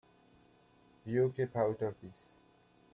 [1.05, 2.31] You keep out of this.